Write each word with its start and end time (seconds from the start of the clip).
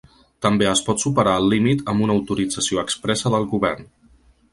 També 0.43 0.67
es 0.69 0.79
pot 0.85 1.03
superar 1.03 1.35
el 1.41 1.49
límit 1.53 1.83
amb 1.93 2.05
una 2.05 2.15
autorització 2.21 2.81
expressa 2.85 3.33
del 3.35 3.47
govern. 3.53 3.87